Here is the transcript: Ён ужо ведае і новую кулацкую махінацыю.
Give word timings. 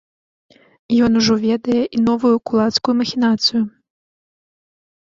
Ён 1.07 1.11
ужо 1.19 1.33
ведае 1.45 1.81
і 1.99 2.01
новую 2.09 2.33
кулацкую 2.51 2.95
махінацыю. 3.05 3.63